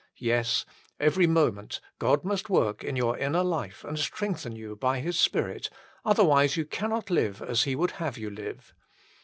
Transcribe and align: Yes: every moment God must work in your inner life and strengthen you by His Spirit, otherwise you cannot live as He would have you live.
Yes: 0.17 0.65
every 0.99 1.27
moment 1.27 1.79
God 1.99 2.25
must 2.25 2.49
work 2.49 2.83
in 2.83 2.95
your 2.95 3.19
inner 3.19 3.43
life 3.43 3.83
and 3.83 3.99
strengthen 3.99 4.55
you 4.55 4.75
by 4.75 4.99
His 4.99 5.19
Spirit, 5.19 5.69
otherwise 6.03 6.57
you 6.57 6.65
cannot 6.65 7.11
live 7.11 7.39
as 7.39 7.65
He 7.65 7.75
would 7.75 7.91
have 8.01 8.17
you 8.17 8.31
live. 8.31 8.73